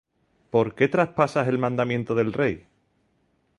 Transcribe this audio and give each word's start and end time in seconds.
¿Por 0.49 0.73
qué 0.73 0.87
traspasas 0.87 1.47
el 1.47 1.59
mandamiento 1.59 2.15
del 2.15 2.33
rey? 2.33 2.65